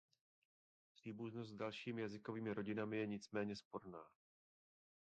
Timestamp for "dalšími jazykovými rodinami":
1.55-2.97